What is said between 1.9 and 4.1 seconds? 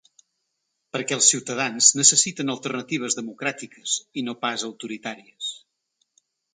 necessiten alternatives democràtiques